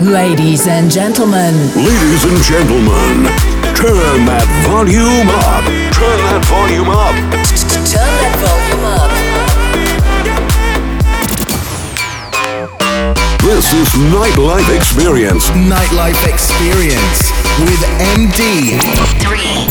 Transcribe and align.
Ladies 0.00 0.68
and 0.68 0.88
gentlemen. 0.88 1.54
Ladies 1.74 2.22
and 2.22 2.38
gentlemen. 2.44 3.26
Turn 3.74 4.26
that 4.30 4.46
volume 4.62 5.26
up. 5.26 5.64
Turn 5.90 6.18
that 6.22 6.44
volume 6.46 6.88
up. 6.88 7.14
Turn 7.66 8.14
that 8.22 8.38
volume 8.38 8.84
up. 8.86 9.10
This 13.42 13.72
is 13.74 13.88
Nightlife 14.14 14.70
Experience. 14.76 15.48
Nightlife 15.50 16.28
Experience 16.32 17.32
with 17.58 17.82
MD. 17.98 18.78
Three, 19.18 19.66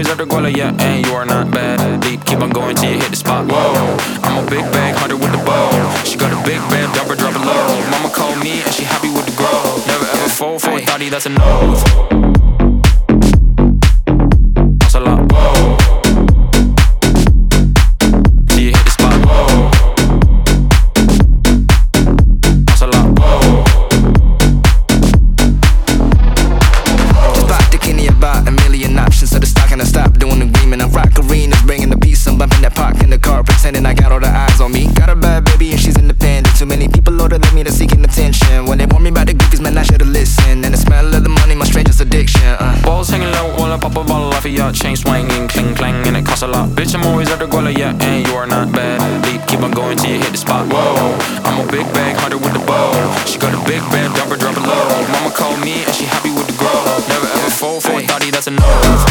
always 0.00 0.16
the 0.16 0.24
guala, 0.24 0.56
yeah, 0.56 0.74
and 0.78 1.06
you 1.06 1.12
are 1.12 1.26
not 1.26 1.50
bad. 1.50 2.00
Deep, 2.00 2.24
keep 2.24 2.40
on 2.40 2.50
going 2.50 2.76
till 2.76 2.92
you 2.92 2.98
hit 2.98 3.10
the 3.10 3.16
spot. 3.16 3.46
Whoa, 3.46 3.96
I'm 4.22 4.44
a 4.44 4.50
big 4.50 4.64
bag 4.72 4.94
hunter 4.96 5.16
with 5.16 5.32
the 5.32 5.38
bow. 5.44 5.70
She 6.04 6.16
got 6.16 6.32
a 6.32 6.36
big 6.46 6.60
bed, 6.70 6.92
drop 6.94 7.08
her, 7.08 7.16
drop 7.16 7.34
it 7.34 7.44
low. 7.44 7.90
Mama 7.90 8.10
called 8.14 8.38
me 8.42 8.62
and 8.62 8.72
she 8.72 8.84
happy 8.84 9.10
with 9.10 9.26
the 9.26 9.36
grow. 9.36 9.76
Never 9.86 10.06
ever 10.06 10.28
fall 10.28 10.58
for 10.58 10.70
a 10.70 10.80
thotty, 10.80 11.08
that's 11.08 11.26
a 11.26 11.30
no. 11.30 12.29
Chain 44.72 44.96
swinging, 44.96 45.48
cling 45.48 45.74
clang, 45.74 46.06
and 46.06 46.16
it 46.16 46.24
costs 46.24 46.42
a 46.42 46.46
lot. 46.46 46.68
Bitch, 46.70 46.94
I'm 46.94 47.06
always 47.06 47.30
at 47.30 47.38
the 47.38 47.46
goal, 47.46 47.68
yeah, 47.70 47.96
and 48.00 48.26
you 48.26 48.34
are 48.34 48.46
not 48.46 48.72
bad. 48.72 49.00
Deep, 49.24 49.40
keep 49.46 49.60
on 49.60 49.70
going 49.70 49.96
till 49.96 50.10
you 50.10 50.18
hit 50.18 50.32
the 50.32 50.38
spot. 50.38 50.66
Whoa, 50.72 51.16
I'm 51.44 51.66
a 51.66 51.70
big 51.70 51.86
bag 51.92 52.16
hunter 52.16 52.38
with 52.38 52.52
the 52.52 52.64
bow. 52.66 52.92
She 53.26 53.38
got 53.38 53.54
a 53.54 53.62
big 53.68 53.82
bed, 53.90 54.12
drop 54.14 54.28
her, 54.28 54.36
drop 54.36 54.56
it 54.56 54.62
low. 54.62 54.86
Mama 55.12 55.30
called 55.34 55.60
me 55.60 55.84
and 55.84 55.94
she 55.94 56.04
happy 56.04 56.30
with 56.30 56.46
the 56.46 56.56
grow. 56.58 56.70
Never 57.08 57.26
ever 57.26 57.50
fall 57.50 57.80
for 57.80 57.98
a 57.98 58.06
thotty, 58.06 58.30
that's 58.30 58.46
a 58.46 58.50
no. 58.50 59.09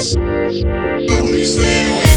Now 0.00 0.48
you 0.96 2.09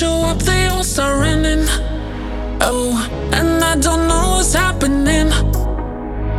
show 0.00 0.22
up, 0.24 0.38
they 0.38 0.66
all 0.68 0.84
start 0.84 1.20
running. 1.20 1.66
Oh, 2.60 2.94
and 3.32 3.62
I 3.62 3.76
don't 3.76 4.08
know 4.08 4.36
what's 4.36 4.54
happening. 4.54 5.28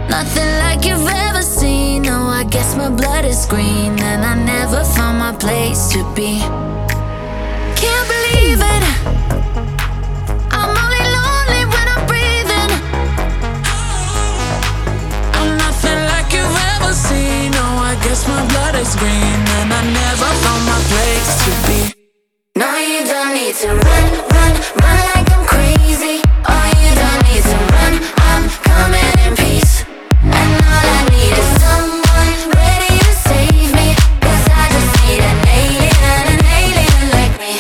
Nothing 0.10 0.52
like 0.64 0.86
you've 0.86 1.08
ever 1.08 1.42
seen. 1.42 2.04
No, 2.04 2.18
I 2.28 2.44
guess 2.44 2.76
my 2.76 2.90
blood 2.90 3.26
is 3.26 3.46
green, 3.46 4.00
and 4.00 4.24
I 4.24 4.36
never 4.36 4.84
found 4.96 5.20
my 5.20 5.34
place 5.34 5.90
to 5.94 6.00
be. 6.16 6.40
Can't 7.82 8.08
believe 8.16 8.62
it. 8.76 8.84
I'm 10.58 10.74
only 10.84 11.04
lonely 11.18 11.64
when 11.74 11.86
I'm 11.94 12.04
breathing. 12.12 12.72
I'm 15.38 15.50
nothing 15.66 16.00
like 16.12 16.34
you've 16.34 16.60
ever 16.74 16.94
seen. 16.94 17.52
No, 17.52 17.66
I 17.92 17.94
guess 18.04 18.28
my 18.28 18.42
blood 18.52 18.76
is 18.76 18.96
green, 18.96 19.40
and 19.60 19.70
I 19.80 19.82
never 20.02 20.30
found 20.44 20.64
my 20.66 20.80
place 20.90 21.32
to 21.46 21.52
be. 21.68 22.01
You 22.82 23.06
don't 23.06 23.34
need 23.36 23.54
to 23.56 23.68
run, 23.68 24.06
run, 24.34 24.54
run 24.82 25.00
like 25.14 25.30
I'm 25.32 25.46
crazy. 25.46 26.22
Oh, 26.50 26.66
you 26.82 26.90
don't 27.02 27.22
need 27.30 27.44
to 27.44 27.58
run. 27.74 27.94
I'm 28.30 28.50
coming 28.66 29.14
in 29.26 29.36
peace. 29.36 29.86
And 30.24 30.52
all 30.66 30.88
I 30.98 31.02
need 31.14 31.34
is 31.44 31.50
someone 31.62 32.34
ready 32.58 32.94
to 33.06 33.14
save 33.28 33.70
me. 33.80 33.96
'Cause 34.22 34.46
I 34.62 34.64
just 34.76 34.92
need 35.04 35.22
an 35.32 35.40
alien, 35.62 36.24
an 36.34 36.42
alien 36.60 37.04
like 37.18 37.36
me. 37.44 37.54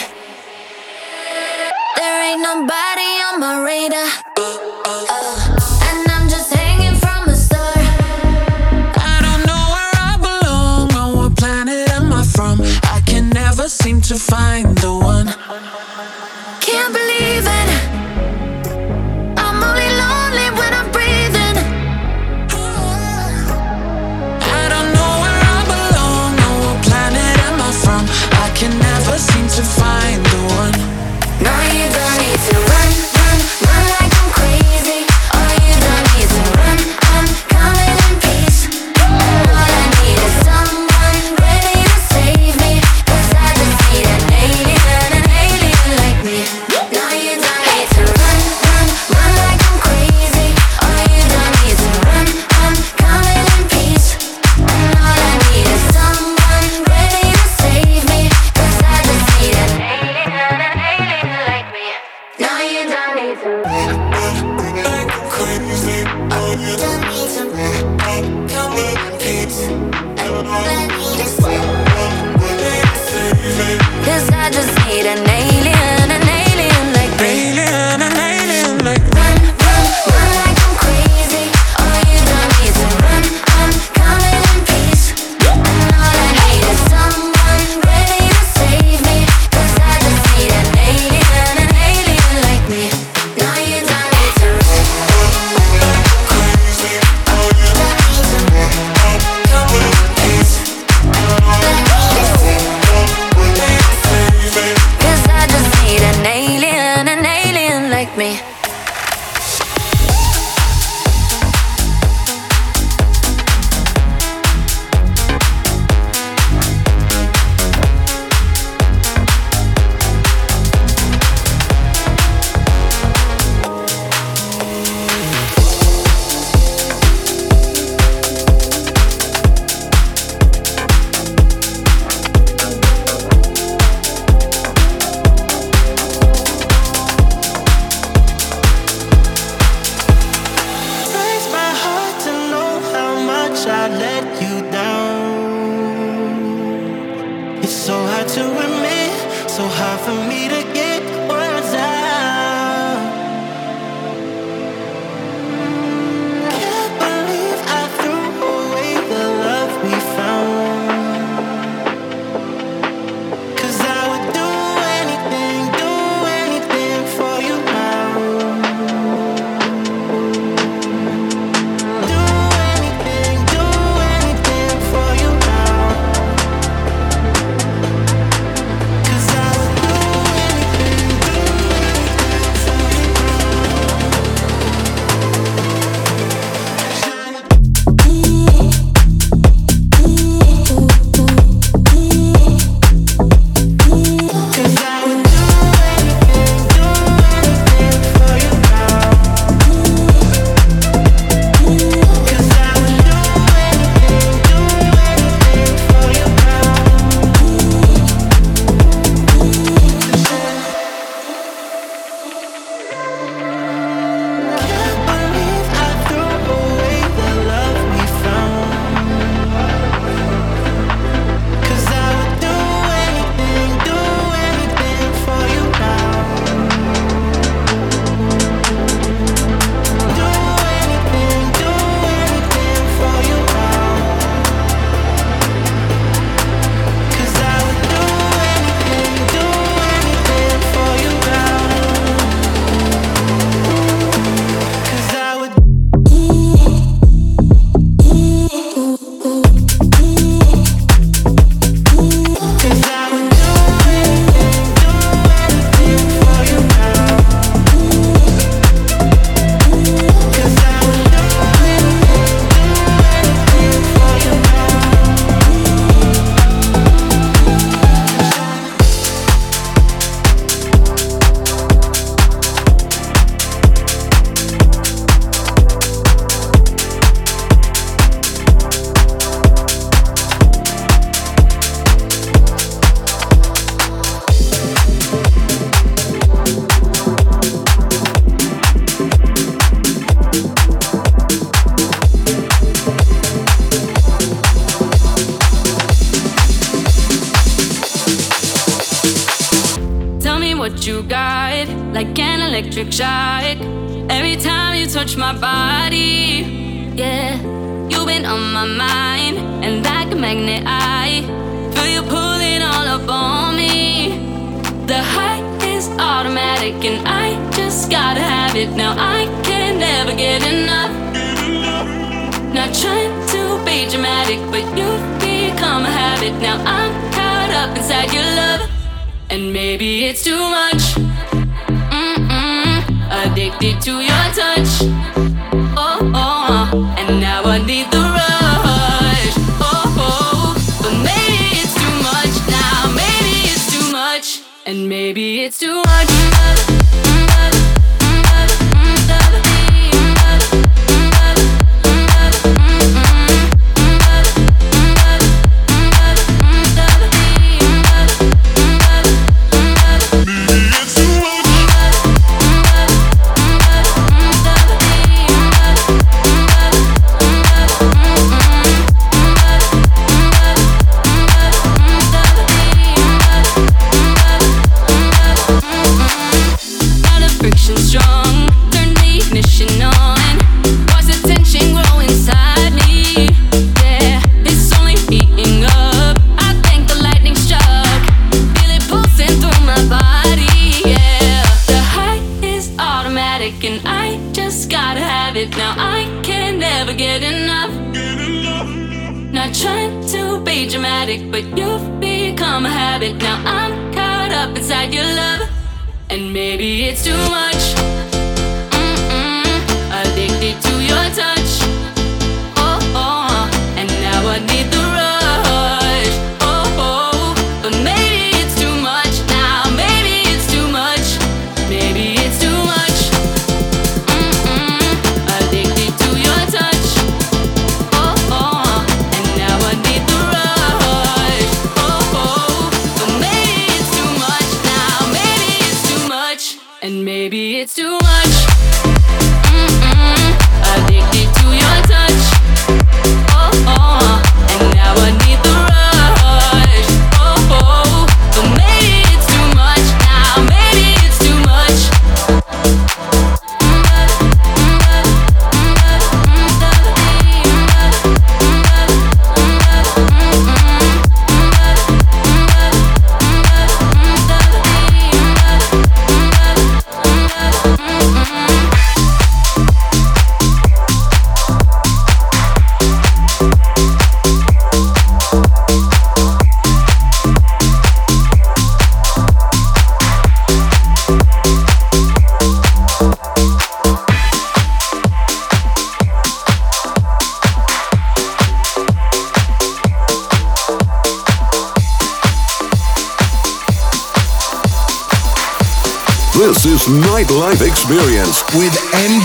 There 1.97 2.19
ain't 2.29 2.41
nobody 2.41 3.09
on 3.27 3.39
my 3.45 3.55
radar. 3.69 4.09
Uh, 4.37 5.89
and 5.89 6.01
I'm 6.15 6.27
just 6.29 6.51
hanging 6.53 6.97
from 7.03 7.29
a 7.29 7.35
star. 7.35 7.77
I 9.13 9.15
don't 9.25 9.43
know 9.45 9.63
where 9.75 9.93
I 10.09 10.11
belong 10.27 11.15
what 11.15 11.35
planet 11.35 11.89
am 11.91 12.11
I 12.11 12.23
from. 12.35 12.55
I 12.95 13.01
can 13.05 13.29
never 13.29 13.69
seem 13.69 14.01
to 14.09 14.15
find 14.15 14.70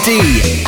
D. 0.06 0.65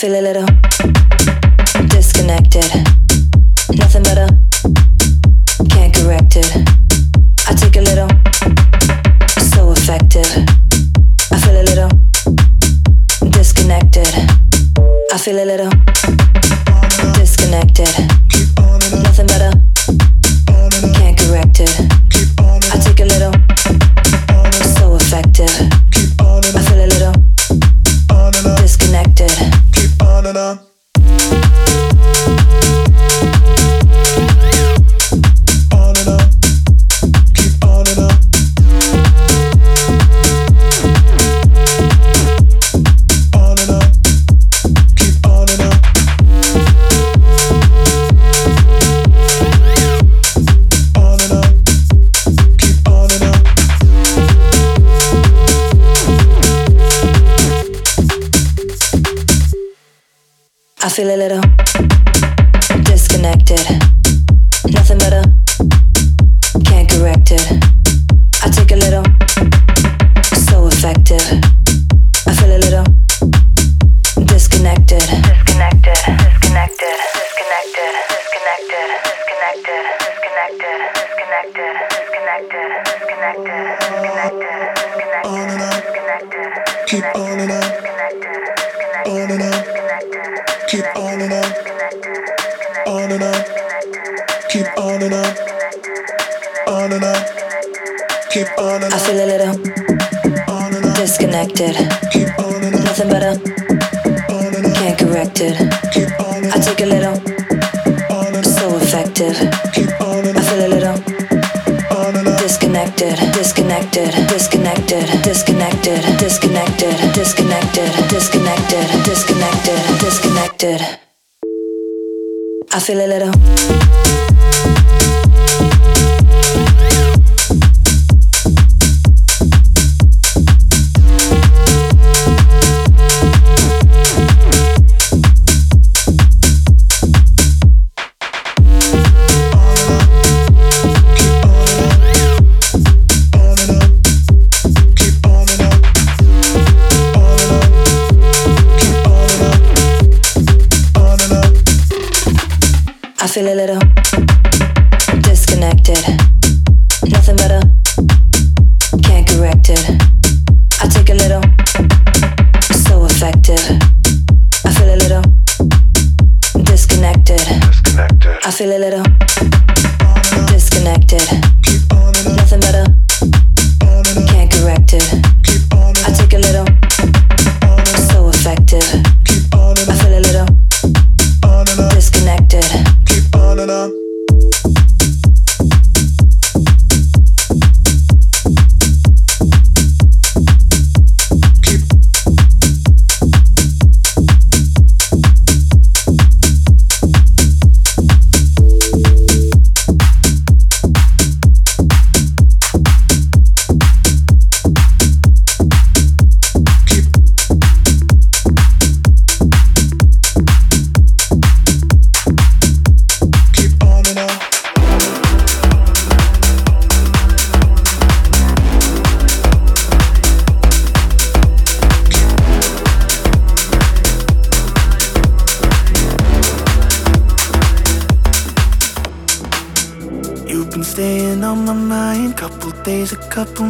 feel 0.00 0.14
a 0.14 0.22
little. 0.22 0.59
சில 61.00 61.12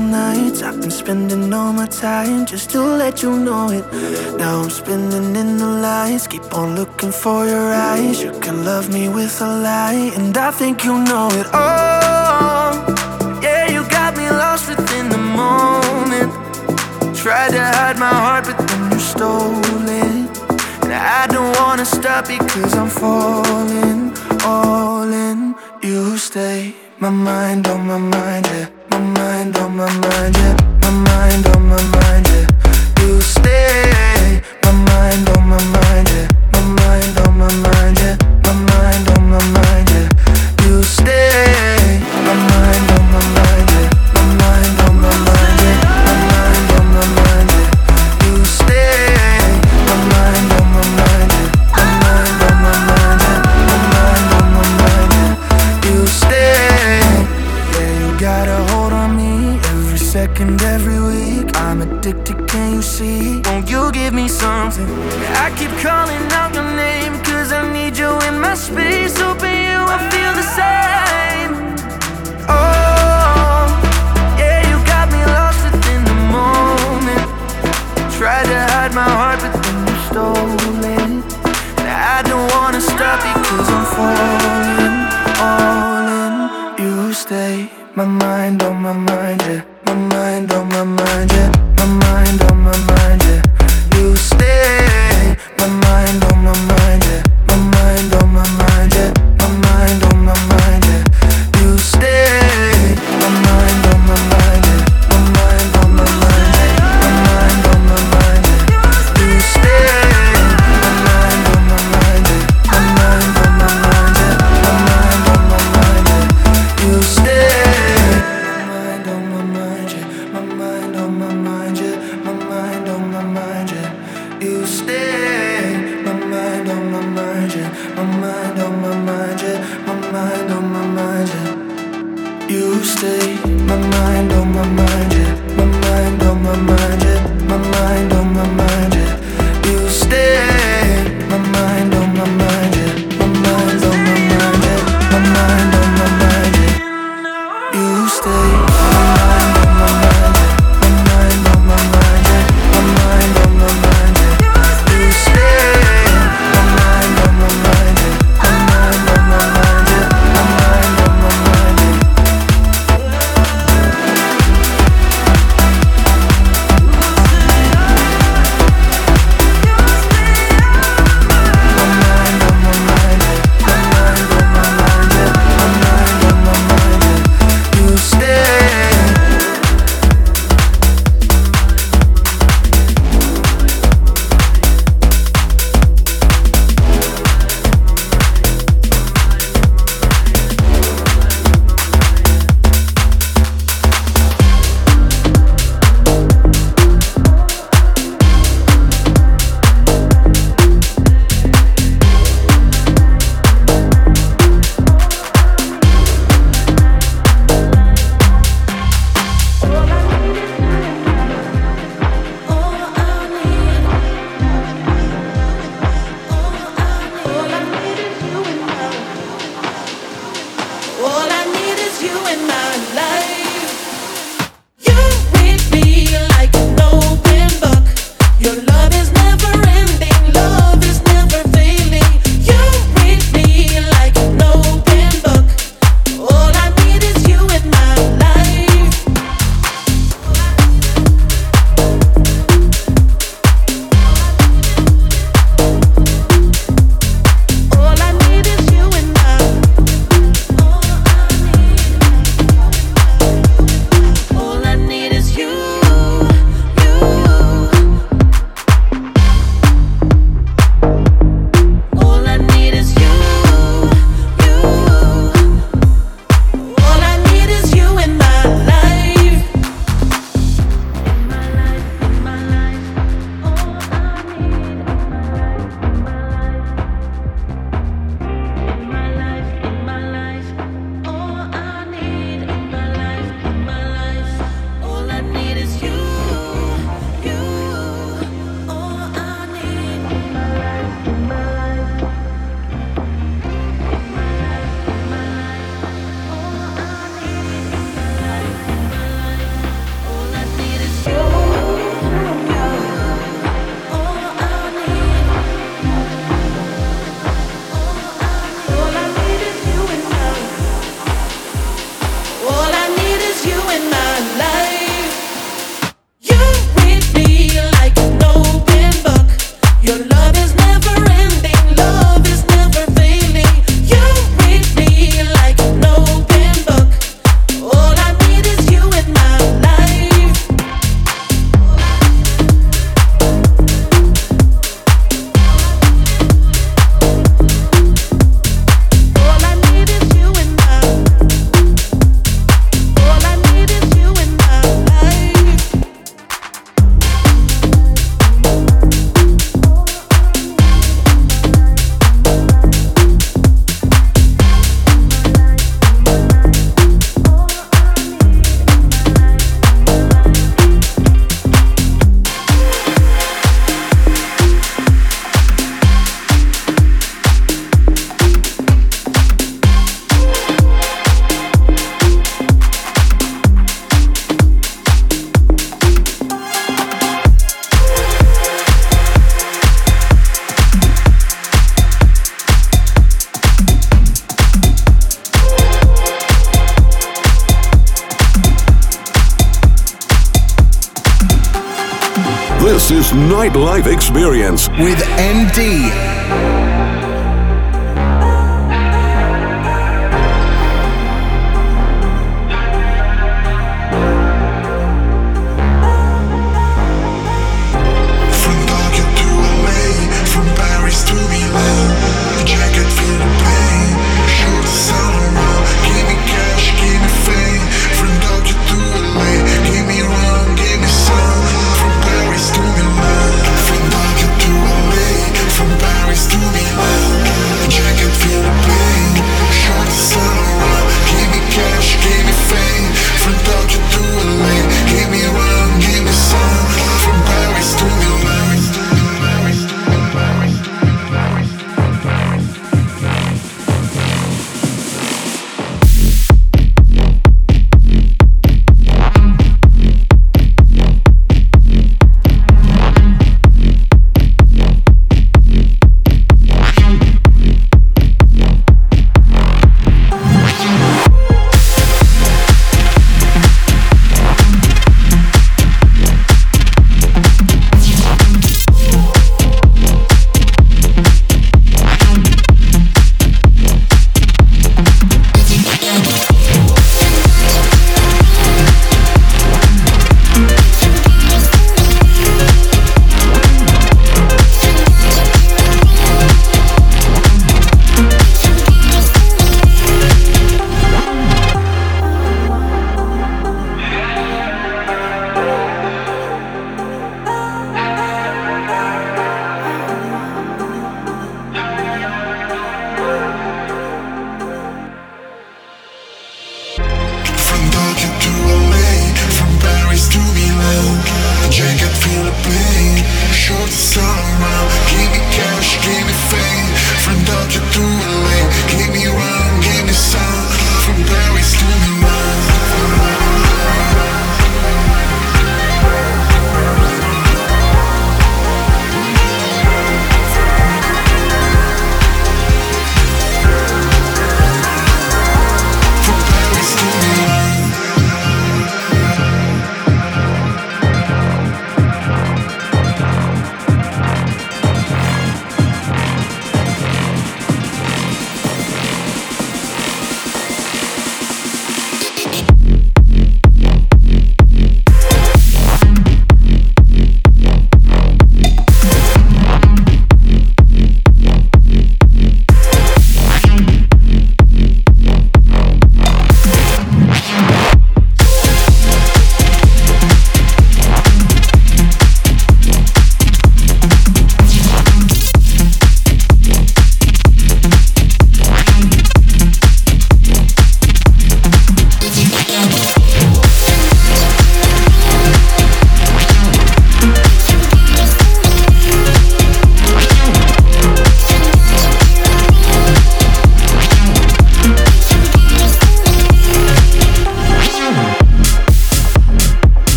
nights. 0.00 0.62
I've 0.62 0.80
been 0.80 0.90
spending 0.90 1.52
all 1.52 1.72
my 1.72 1.86
time 1.86 2.46
just 2.46 2.70
to 2.70 2.80
let 2.80 3.22
you 3.22 3.38
know 3.38 3.70
it. 3.70 3.84
Now 4.38 4.62
I'm 4.62 4.70
spinning 4.70 5.36
in 5.36 5.58
the 5.58 5.66
lights. 5.66 6.26
Keep 6.26 6.52
on 6.54 6.74
looking 6.74 7.12
for 7.12 7.46
your 7.46 7.72
eyes. 7.72 8.22
You 8.22 8.32
can 8.40 8.64
love 8.64 8.88
me 8.92 9.08
with 9.08 9.40
a 9.40 9.46
lie, 9.46 10.12
and 10.16 10.36
I 10.36 10.50
think 10.50 10.84
you 10.84 10.94
know 10.98 11.28
it. 11.32 11.46
Oh, 11.52 13.40
yeah, 13.42 13.70
you 13.70 13.82
got 13.88 14.16
me 14.16 14.28
lost 14.30 14.68
within 14.68 15.08
the 15.08 15.18
moment. 15.18 16.32
Tried 17.16 17.50
to 17.52 17.62
hide 17.62 17.98
my 17.98 18.08
heart, 18.08 18.44
but 18.46 18.58
then 18.68 18.92
you 18.92 18.98
stole 18.98 19.88
it. 19.88 20.28
And 20.82 20.92
I 20.92 21.26
don't 21.26 21.54
wanna 21.58 21.84
stop 21.84 22.26
because 22.26 22.74
I'm 22.74 22.88
falling, 22.88 24.12
all 24.44 25.12
in. 25.12 25.54
You 25.82 26.16
stay 26.18 26.74
my 26.98 27.10
mind 27.10 27.66
on 27.66 27.86
my 27.86 27.98
mind, 27.98 28.46
yeah 28.46 28.79
mind, 29.00 29.56
on 29.56 29.76
my 29.76 29.86
mind, 29.86 30.36
yeah. 30.36 30.56
My 30.82 30.90
mind, 30.90 31.46
on 31.48 31.68
my 31.68 31.82
mind, 31.96 32.26
yeah. 32.28 32.46
You 33.00 33.20
stay. 33.20 34.42
My 34.64 34.72
mind, 34.72 35.28
on 35.30 35.48
my 35.48 35.62
mind, 35.74 36.08
yeah. 36.10 36.28
My 36.52 36.60
mind, 36.78 37.18
on 37.18 37.38
my 37.38 37.52
mind, 37.66 37.98
yeah. 37.98 38.16
My 38.44 38.52
mind, 38.52 39.08
on 39.10 39.30
my 39.30 39.44
mind. 39.56 39.89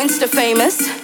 Insta 0.00 0.26
famous. 0.26 0.99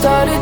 Started 0.00 0.40